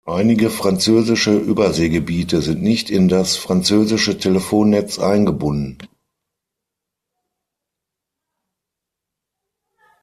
[0.07, 5.77] Einige französische Überseegebiete sind nicht in das französische Telefonnetz eingebunden.